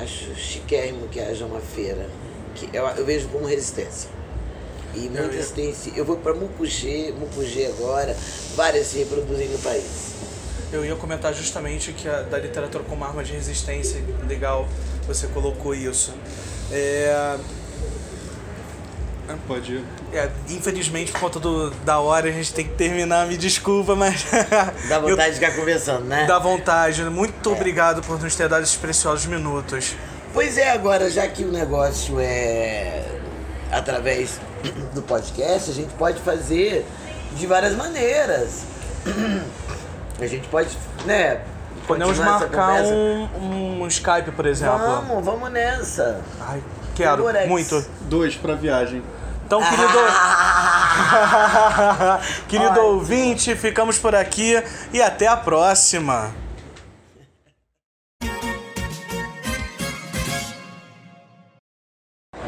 Acho 0.00 0.34
chiquérrimo 0.34 1.08
que 1.08 1.20
haja 1.20 1.46
uma 1.46 1.60
feira. 1.60 2.08
Que 2.54 2.68
eu, 2.76 2.84
eu 2.88 3.04
vejo 3.04 3.28
como 3.28 3.46
resistência. 3.46 4.10
E 4.94 5.08
muitas 5.08 5.50
têm 5.50 5.72
se. 5.72 5.96
Eu 5.96 6.04
vou 6.04 6.16
para 6.16 6.34
Mucugê, 6.34 7.12
Mucugê 7.16 7.66
agora, 7.66 8.16
várias 8.56 8.88
se 8.88 8.98
reproduzem 8.98 9.48
no 9.48 9.58
país. 9.58 10.07
Eu 10.72 10.84
ia 10.84 10.94
comentar 10.96 11.32
justamente 11.32 11.92
que 11.92 12.08
a, 12.08 12.22
da 12.22 12.38
literatura 12.38 12.84
como 12.84 13.04
arma 13.04 13.24
de 13.24 13.32
resistência, 13.32 14.02
legal, 14.26 14.68
você 15.06 15.26
colocou 15.28 15.74
isso. 15.74 16.14
É, 16.70 17.38
Pode 19.46 19.74
ir. 19.74 19.84
É, 20.12 20.30
infelizmente, 20.48 21.12
por 21.12 21.20
conta 21.20 21.38
do, 21.38 21.70
da 21.84 21.98
hora, 21.98 22.28
a 22.28 22.32
gente 22.32 22.52
tem 22.52 22.66
que 22.66 22.74
terminar, 22.74 23.26
me 23.26 23.36
desculpa, 23.36 23.94
mas. 23.94 24.24
Dá 24.88 24.98
vontade 25.00 25.28
eu, 25.28 25.34
de 25.34 25.40
ficar 25.40 25.54
conversando, 25.54 26.04
né? 26.04 26.26
Dá 26.26 26.38
vontade. 26.38 27.02
Muito 27.04 27.50
é. 27.50 27.52
obrigado 27.52 28.02
por 28.02 28.20
nos 28.20 28.34
ter 28.34 28.48
dado 28.48 28.62
esses 28.62 28.76
preciosos 28.76 29.26
minutos. 29.26 29.94
Pois 30.32 30.56
é, 30.56 30.70
agora, 30.70 31.10
já 31.10 31.26
que 31.28 31.44
o 31.44 31.52
negócio 31.52 32.18
é 32.18 33.04
através 33.70 34.40
do 34.94 35.02
podcast, 35.02 35.70
a 35.70 35.74
gente 35.74 35.92
pode 35.94 36.20
fazer 36.20 36.86
de 37.36 37.46
várias 37.46 37.74
maneiras. 37.74 38.62
A 40.20 40.26
gente 40.26 40.48
pode, 40.48 40.76
né? 41.04 41.40
Podemos 41.86 42.18
marcar 42.18 42.82
um, 42.82 43.82
um 43.82 43.86
Skype, 43.86 44.32
por 44.32 44.46
exemplo. 44.46 44.78
Vamos, 44.78 45.24
vamos 45.24 45.50
nessa. 45.50 46.20
Ai, 46.40 46.62
quero, 46.94 47.24
muito. 47.46 47.84
Dois 48.02 48.34
pra 48.36 48.54
viagem. 48.54 49.02
Então, 49.46 49.60
querido, 49.60 49.98
querido 52.48 52.80
ouvinte, 52.80 53.54
ficamos 53.54 53.98
por 53.98 54.14
aqui 54.14 54.62
e 54.92 55.00
até 55.00 55.26
a 55.26 55.36
próxima. 55.36 56.34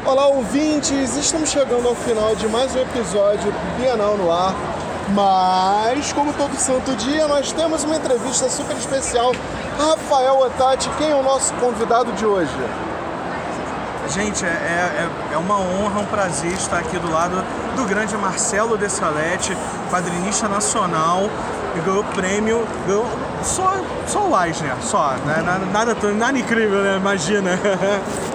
Olá, 0.05 0.27
ouvintes! 0.27 1.15
Estamos 1.15 1.49
chegando 1.49 1.87
ao 1.87 1.95
final 1.95 2.35
de 2.35 2.47
mais 2.47 2.75
um 2.75 2.79
episódio 2.81 3.51
Bienal 3.79 4.17
no 4.17 4.31
Ar. 4.31 4.53
Mas, 5.13 6.13
como 6.13 6.31
todo 6.33 6.55
santo 6.55 6.95
dia, 6.95 7.27
nós 7.27 7.51
temos 7.51 7.83
uma 7.83 7.95
entrevista 7.97 8.49
super 8.49 8.77
especial. 8.77 9.33
Rafael 9.77 10.39
Otati, 10.39 10.89
quem 10.97 11.11
é 11.11 11.15
o 11.15 11.23
nosso 11.23 11.53
convidado 11.55 12.11
de 12.13 12.25
hoje? 12.25 12.51
Gente, 14.09 14.45
é, 14.45 14.49
é, 14.49 15.33
é, 15.33 15.37
uma 15.37 15.57
honra, 15.59 16.01
um 16.01 16.05
prazer 16.05 16.53
estar 16.53 16.79
aqui 16.79 16.97
do 16.97 17.11
lado 17.11 17.43
do 17.75 17.85
grande 17.85 18.15
Marcelo 18.17 18.77
de 18.77 18.89
Salete, 18.89 19.55
quadrinista 19.89 20.47
nacional, 20.47 21.29
que 21.73 21.79
ganhou 21.81 22.03
prêmio, 22.03 22.65
ganhou 22.87 23.05
só, 23.43 23.73
só 24.07 24.27
o 24.27 24.43
Eisner, 24.43 24.75
só, 24.81 25.13
né? 25.25 25.41
nada, 25.45 25.65
nada, 25.65 26.13
nada 26.13 26.37
incrível, 26.37 26.83
né? 26.83 26.97
Imagina. 26.97 27.51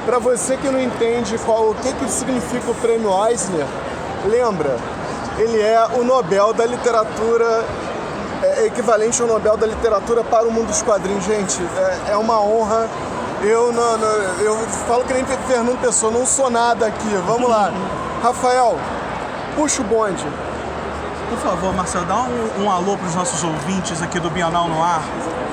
Para 0.05 0.19
você 0.19 0.57
que 0.57 0.69
não 0.69 0.81
entende 0.81 1.39
qual, 1.45 1.71
o 1.71 1.75
que, 1.75 1.93
que 1.93 2.11
significa 2.11 2.71
o 2.71 2.75
prêmio 2.75 3.11
Eisner, 3.27 3.67
lembra, 4.25 4.79
ele 5.39 5.61
é 5.61 5.87
o 5.95 6.05
Nobel 6.05 6.53
da 6.53 6.67
Literatura 6.67 7.65
é 8.43 8.67
equivalente 8.67 9.21
ao 9.21 9.29
Nobel 9.29 9.57
da 9.57 9.67
Literatura 9.67 10.23
para 10.23 10.47
o 10.47 10.53
mundo 10.53 10.69
dos 10.69 10.83
quadrinhos. 10.83 11.25
Gente, 11.25 11.59
é, 12.07 12.13
é 12.13 12.17
uma 12.17 12.41
honra 12.41 12.89
eu, 13.43 13.71
não, 13.71 13.99
não, 13.99 14.09
eu 14.41 14.57
falo 14.89 15.05
que 15.05 15.13
nem 15.13 15.25
Fernando 15.25 15.79
Pessoa, 15.81 16.11
não 16.11 16.25
sou 16.25 16.49
nada 16.49 16.87
aqui. 16.87 17.09
Vamos 17.27 17.49
lá. 17.49 17.71
Rafael, 18.23 18.79
puxa 19.55 19.83
o 19.83 19.85
bonde. 19.85 20.27
Por 21.29 21.39
favor, 21.39 21.75
Marcelo, 21.75 22.07
dá 22.07 22.17
um, 22.17 22.65
um 22.65 22.71
alô 22.71 22.97
para 22.97 23.07
os 23.07 23.15
nossos 23.15 23.45
ouvintes 23.45 24.01
aqui 24.01 24.19
do 24.19 24.31
Bienal 24.31 24.69
no 24.69 24.83
Ar. 24.83 25.03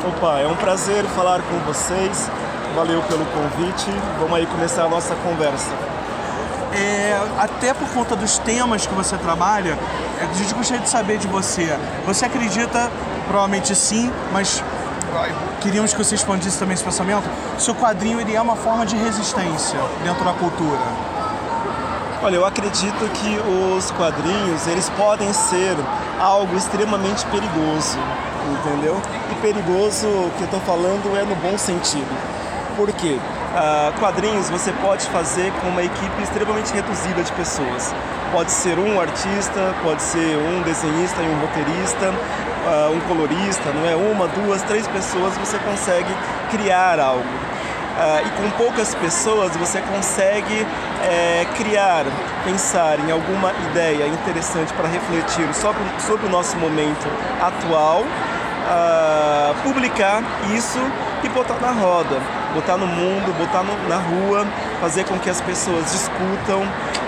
Opa, 0.07 0.39
é 0.39 0.47
um 0.47 0.55
prazer 0.55 1.03
falar 1.15 1.41
com 1.41 1.59
vocês. 1.71 2.29
Valeu 2.75 3.01
pelo 3.03 3.25
convite. 3.25 3.91
Vamos 4.19 4.37
aí 4.37 4.45
começar 4.45 4.85
a 4.85 4.89
nossa 4.89 5.13
conversa. 5.15 5.92
É, 6.75 7.21
até 7.37 7.73
por 7.73 7.87
conta 7.89 8.15
dos 8.15 8.39
temas 8.39 8.87
que 8.87 8.93
você 8.93 9.15
trabalha, 9.17 9.77
a 10.19 10.33
gente 10.33 10.53
gostaria 10.53 10.81
de 10.81 10.89
saber 10.89 11.17
de 11.17 11.27
você. 11.27 11.77
Você 12.05 12.25
acredita, 12.25 12.91
provavelmente 13.27 13.75
sim, 13.75 14.11
mas 14.31 14.63
queríamos 15.61 15.93
que 15.93 16.03
você 16.03 16.15
expandisse 16.15 16.57
também 16.57 16.73
esse 16.73 16.83
pensamento, 16.83 17.29
se 17.57 17.69
o 17.69 17.75
quadrinho 17.75 18.19
ele 18.19 18.35
é 18.35 18.41
uma 18.41 18.55
forma 18.55 18.85
de 18.85 18.95
resistência 18.95 19.79
dentro 20.03 20.25
da 20.25 20.33
cultura. 20.33 20.81
Olha, 22.23 22.37
eu 22.37 22.45
acredito 22.45 23.09
que 23.13 23.37
os 23.77 23.91
quadrinhos, 23.91 24.65
eles 24.67 24.89
podem 24.91 25.31
ser 25.33 25.75
algo 26.19 26.55
extremamente 26.55 27.25
perigoso, 27.25 27.97
entendeu? 28.49 28.99
E 29.31 29.35
perigoso, 29.35 30.07
que 30.37 30.43
eu 30.43 30.45
estou 30.45 30.61
falando, 30.61 31.17
é 31.17 31.23
no 31.23 31.35
bom 31.35 31.57
sentido. 31.57 32.07
Por 32.77 32.91
quê? 32.93 33.19
Uh, 33.53 33.93
quadrinhos 33.99 34.49
você 34.49 34.71
pode 34.81 35.05
fazer 35.09 35.51
com 35.61 35.67
uma 35.67 35.83
equipe 35.83 36.23
extremamente 36.23 36.73
reduzida 36.73 37.21
de 37.21 37.31
pessoas. 37.33 37.93
Pode 38.31 38.51
ser 38.51 38.79
um 38.79 38.99
artista, 38.99 39.75
pode 39.83 40.01
ser 40.01 40.37
um 40.37 40.63
desenhista 40.63 41.21
e 41.21 41.27
um 41.27 41.39
roteirista, 41.39 42.09
uh, 42.09 42.91
um 42.91 42.99
colorista, 43.01 43.71
não 43.71 43.87
é? 43.87 43.95
Uma, 43.95 44.27
duas, 44.27 44.63
três 44.63 44.87
pessoas 44.87 45.37
você 45.37 45.59
consegue 45.59 46.09
criar 46.49 46.99
algo. 46.99 47.21
Uh, 47.21 48.25
e 48.25 48.41
com 48.41 48.49
poucas 48.57 48.95
pessoas 48.95 49.55
você 49.55 49.79
consegue 49.81 50.65
é, 51.03 51.45
criar, 51.55 52.05
pensar 52.43 52.99
em 53.01 53.11
alguma 53.11 53.51
ideia 53.69 54.07
interessante 54.07 54.73
para 54.73 54.87
refletir 54.87 55.53
sobre, 55.53 55.83
sobre 55.99 56.25
o 56.25 56.29
nosso 56.29 56.57
momento 56.57 57.07
atual, 57.39 58.03
publicar 59.61 60.23
isso 60.55 60.79
e 61.23 61.29
botar 61.29 61.59
na 61.59 61.71
roda, 61.71 62.17
botar 62.53 62.77
no 62.77 62.87
mundo, 62.87 63.33
botar 63.37 63.63
no, 63.63 63.89
na 63.89 63.97
rua, 63.97 64.45
fazer 64.79 65.03
com 65.05 65.17
que 65.19 65.29
as 65.29 65.41
pessoas 65.41 65.91
discutam, 65.91 66.61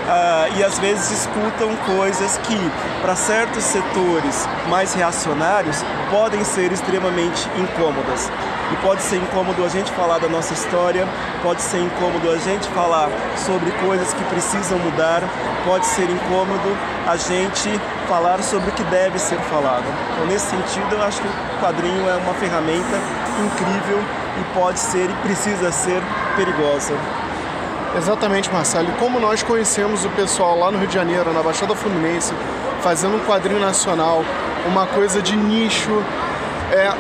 uh, 0.06 0.58
e 0.58 0.64
às 0.64 0.78
vezes 0.80 1.12
escutam 1.12 1.76
coisas 1.86 2.38
que, 2.40 2.58
para 3.02 3.16
certos 3.16 3.64
setores 3.64 4.48
mais 4.70 4.94
reacionários, 4.94 5.84
podem 6.10 6.44
ser 6.44 6.72
extremamente 6.72 7.50
incômodas. 7.58 8.32
E 8.72 8.76
pode 8.78 9.02
ser 9.04 9.18
incômodo 9.18 9.64
a 9.64 9.70
gente 9.70 9.92
falar 9.92 10.18
da 10.18 10.28
nossa 10.28 10.54
história, 10.54 11.08
pode 11.44 11.62
ser 11.62 11.80
incômodo 11.80 12.32
a 12.32 12.38
gente 12.38 12.68
falar 12.70 13.10
sobre 13.38 13.72
coisas 13.72 14.12
que 14.14 14.24
precisam 14.24 14.80
mudar, 14.80 15.22
pode 15.64 15.86
ser 15.86 16.10
incômodo 16.10 16.76
a 17.08 17.16
gente 17.16 17.80
falar 18.08 18.42
sobre 18.42 18.70
o 18.70 18.74
que 18.74 18.84
deve 18.86 19.20
ser 19.20 19.38
falado. 19.52 19.86
Então, 20.14 20.26
nesse 20.26 20.48
sentido, 20.48 20.96
eu 20.96 21.04
acho 21.04 21.22
que 21.22 21.28
o 21.28 21.60
quadrinho 21.62 22.10
é 22.10 22.16
uma 22.16 22.34
ferramenta 22.34 23.00
incrível 23.46 24.04
e 24.40 24.44
pode 24.54 24.80
ser 24.80 25.10
e 25.10 25.14
precisa 25.24 25.72
ser 25.72 26.02
perigosa. 26.36 26.94
Exatamente, 27.98 28.52
Marcelo. 28.52 28.90
E 28.90 28.92
como 29.00 29.20
nós 29.20 29.42
conhecemos 29.42 30.04
o 30.04 30.10
pessoal 30.10 30.60
lá 30.60 30.70
no 30.70 30.78
Rio 30.78 30.88
de 30.88 30.94
Janeiro, 30.94 31.32
na 31.32 31.42
Baixada 31.42 31.74
Fluminense, 31.76 32.34
fazendo 32.82 33.16
um 33.16 33.20
quadrinho 33.20 33.60
nacional, 33.60 34.24
uma 34.66 34.86
coisa 34.86 35.22
de 35.22 35.36
nicho, 35.36 36.04
é, 36.72 36.92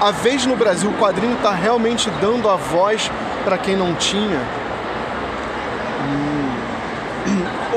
a 0.00 0.10
vez 0.10 0.44
no 0.44 0.54
Brasil 0.54 0.90
o 0.90 0.94
quadrinho 0.94 1.34
está 1.34 1.52
realmente 1.52 2.10
dando 2.20 2.48
a 2.48 2.56
voz 2.56 3.10
para 3.44 3.56
quem 3.56 3.74
não 3.74 3.94
tinha. 3.94 4.40
Hum. 6.04 6.48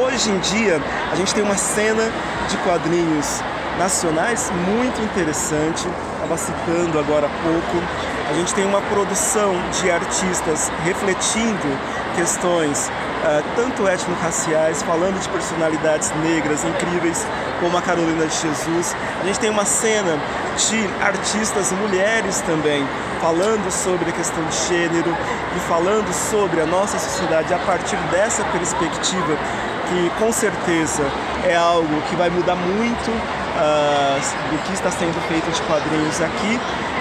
Hoje 0.04 0.30
em 0.30 0.40
dia 0.40 0.82
a 1.12 1.16
gente 1.16 1.34
tem 1.34 1.44
uma 1.44 1.56
cena 1.56 2.12
de 2.50 2.58
quadrinhos 2.58 3.42
nacionais 3.80 4.52
muito 4.68 5.02
interessante. 5.02 5.88
Estava 6.16 6.38
citando 6.38 7.00
agora 7.00 7.28
há 7.28 7.44
pouco. 7.44 8.21
A 8.32 8.34
gente 8.34 8.54
tem 8.54 8.64
uma 8.66 8.82
produção 8.84 9.54
de 9.82 9.92
artistas 9.92 10.72
refletindo 10.86 11.78
questões 12.16 12.88
uh, 12.88 13.44
tanto 13.58 13.86
étnico-raciais, 13.86 14.82
falando 14.84 15.20
de 15.20 15.28
personalidades 15.28 16.14
negras 16.24 16.64
incríveis, 16.64 17.28
como 17.60 17.78
a 17.78 17.82
Carolina 17.82 18.26
de 18.26 18.34
Jesus. 18.34 18.96
A 19.22 19.26
gente 19.26 19.38
tem 19.38 19.50
uma 19.50 19.66
cena 19.66 20.18
de 20.56 21.04
artistas 21.04 21.74
mulheres 21.74 22.40
também, 22.40 22.88
falando 23.20 23.70
sobre 23.70 24.10
a 24.10 24.14
questão 24.14 24.46
de 24.46 24.56
gênero 24.66 25.14
e 25.58 25.60
falando 25.68 26.10
sobre 26.14 26.62
a 26.62 26.66
nossa 26.66 26.98
sociedade 27.00 27.54
a 27.54 27.60
partir 27.60 27.98
dessa 28.12 28.46
perspectiva, 28.46 29.36
que 29.90 30.10
com 30.18 30.32
certeza 30.32 31.04
é 31.44 31.58
algo 31.58 32.02
que 32.10 32.16
vai 32.16 32.30
mudar 32.30 32.56
muito 32.56 33.12
uh, 33.62 34.50
do 34.50 34.58
que 34.64 34.74
está 34.74 34.90
sendo 34.90 35.20
feito 35.28 35.50
de 35.52 35.62
quadrinhos 35.62 36.20
aqui 36.22 36.60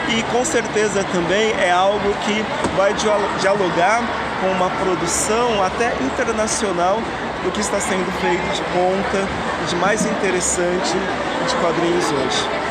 e 0.09 0.23
com 0.25 0.45
certeza 0.45 1.05
também 1.05 1.53
é 1.61 1.71
algo 1.71 2.13
que 2.25 2.45
vai 2.77 2.93
dialogar 2.95 4.03
com 4.41 4.49
uma 4.49 4.71
produção 4.71 5.63
até 5.63 5.93
internacional 6.03 7.01
do 7.45 7.51
que 7.51 7.61
está 7.61 7.81
sendo 7.81 8.11
feito 8.21 8.43
de 8.55 8.63
ponta 8.73 9.29
e 9.63 9.67
de 9.67 9.77
mais 9.77 10.05
interessante 10.05 10.93
de 11.47 11.55
quadrinhos 11.57 12.05
hoje. 12.11 12.71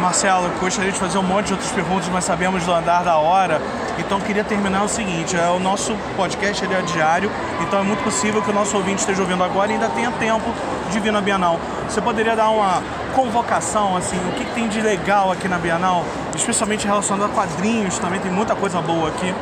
Marcelo, 0.00 0.48
gostaria 0.58 0.90
de 0.90 0.98
fazer 0.98 1.18
um 1.18 1.22
monte 1.22 1.48
de 1.48 1.52
outras 1.52 1.70
perguntas, 1.72 2.08
mas 2.08 2.24
sabemos 2.24 2.64
do 2.64 2.72
andar 2.72 3.04
da 3.04 3.18
hora. 3.18 3.60
Então 3.98 4.18
queria 4.18 4.42
terminar 4.42 4.82
o 4.82 4.88
seguinte, 4.88 5.36
é, 5.36 5.48
o 5.50 5.58
nosso 5.58 5.94
podcast 6.16 6.64
ele 6.64 6.72
é 6.72 6.80
diário, 6.80 7.30
então 7.60 7.80
é 7.80 7.82
muito 7.82 8.02
possível 8.02 8.40
que 8.40 8.50
o 8.50 8.54
nosso 8.54 8.74
ouvinte 8.76 9.00
esteja 9.00 9.20
ouvindo 9.20 9.44
agora 9.44 9.70
e 9.70 9.74
ainda 9.74 9.90
tenha 9.90 10.10
tempo 10.12 10.54
de 10.90 10.98
vir 11.00 11.12
na 11.12 11.20
Bienal. 11.20 11.60
Você 11.86 12.00
poderia 12.00 12.34
dar 12.34 12.48
uma 12.48 12.82
convocação, 13.14 13.96
assim, 13.96 14.16
o 14.28 14.32
que, 14.32 14.44
que 14.44 14.54
tem 14.54 14.68
de 14.68 14.80
legal 14.80 15.30
aqui 15.30 15.48
na 15.48 15.58
Bienal, 15.58 16.04
especialmente 16.34 16.86
relacionado 16.86 17.30
a 17.30 17.34
quadrinhos, 17.34 17.98
também 17.98 18.20
tem 18.20 18.30
muita 18.30 18.54
coisa 18.54 18.80
boa 18.80 19.08
aqui. 19.08 19.34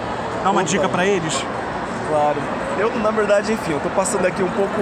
Dá 0.42 0.50
uma 0.50 0.60
Opa. 0.60 0.70
dica 0.70 0.88
para 0.88 1.06
eles? 1.06 1.44
Claro. 2.08 2.37
Eu, 2.78 2.94
na 3.00 3.10
verdade, 3.10 3.52
enfim, 3.52 3.72
eu 3.72 3.80
tô 3.80 3.90
passando 3.90 4.25
aqui 4.26 4.42
um 4.42 4.50
pouco 4.50 4.80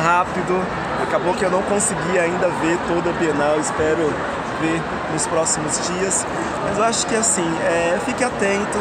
rápido. 0.00 0.64
Acabou 1.02 1.34
que 1.34 1.44
eu 1.44 1.50
não 1.50 1.62
consegui 1.62 2.18
ainda 2.18 2.48
ver 2.48 2.78
toda 2.86 3.10
a 3.10 3.12
Bienal, 3.14 3.58
espero 3.58 4.12
ver 4.60 4.80
nos 5.12 5.26
próximos 5.26 5.88
dias. 5.88 6.24
Mas 6.64 6.78
eu 6.78 6.84
acho 6.84 7.06
que 7.06 7.16
assim, 7.16 7.46
é, 7.64 7.98
fique 8.04 8.22
atento 8.22 8.78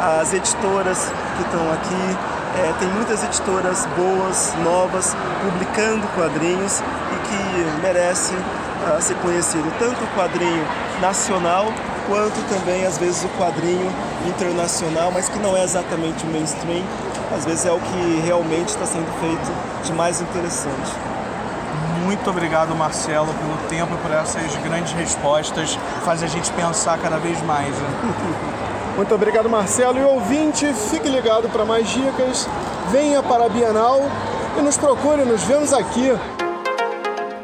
às 0.00 0.32
editoras 0.32 1.10
que 1.36 1.42
estão 1.42 1.72
aqui. 1.72 2.16
É, 2.56 2.72
tem 2.78 2.88
muitas 2.88 3.24
editoras 3.24 3.84
boas, 3.96 4.54
novas, 4.62 5.16
publicando 5.42 6.06
quadrinhos 6.14 6.80
e 6.80 7.16
que 7.26 7.82
merecem 7.82 8.38
uh, 8.90 9.00
ser 9.00 9.16
conhecido 9.16 9.70
tanto 9.78 10.02
o 10.02 10.06
quadrinho 10.16 10.64
nacional 11.00 11.66
quanto 12.06 12.40
também 12.48 12.84
às 12.86 12.98
vezes 12.98 13.24
o 13.24 13.28
quadrinho 13.38 13.90
internacional, 14.26 15.10
mas 15.12 15.28
que 15.28 15.38
não 15.38 15.56
é 15.56 15.64
exatamente 15.64 16.24
o 16.24 16.28
mainstream, 16.28 16.84
às 17.34 17.44
vezes 17.44 17.66
é 17.66 17.72
o 17.72 17.78
que 17.78 18.22
realmente 18.24 18.68
está 18.68 18.86
sendo 18.86 19.10
feito 19.20 19.84
de 19.84 19.92
mais 19.92 20.20
interessante. 20.20 20.92
Muito 22.04 22.28
obrigado, 22.28 22.74
Marcelo, 22.74 23.32
pelo 23.32 23.56
tempo 23.68 23.94
e 23.94 23.96
por 23.98 24.10
essas 24.10 24.54
grandes 24.56 24.92
respostas. 24.92 25.78
Faz 26.04 26.22
a 26.22 26.26
gente 26.26 26.50
pensar 26.52 26.98
cada 26.98 27.16
vez 27.16 27.40
mais. 27.42 27.74
Né? 27.74 27.88
Muito 28.96 29.14
obrigado, 29.14 29.48
Marcelo. 29.48 29.98
E 29.98 30.04
ouvinte, 30.04 30.70
fique 30.90 31.08
ligado 31.08 31.48
para 31.48 31.64
mais 31.64 31.88
dicas. 31.88 32.46
Venha 32.90 33.22
para 33.22 33.46
a 33.46 33.48
Bienal 33.48 34.02
e 34.58 34.62
nos 34.62 34.76
procure. 34.76 35.24
Nos 35.24 35.42
vemos 35.44 35.72
aqui. 35.72 36.12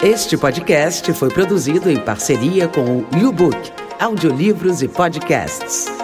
Este 0.03 0.35
podcast 0.35 1.13
foi 1.13 1.29
produzido 1.29 1.91
em 1.91 2.03
parceria 2.03 2.67
com 2.67 3.01
o 3.01 3.07
YouBook, 3.19 3.71
audiolivros 3.99 4.81
e 4.81 4.89
podcasts. 4.89 6.00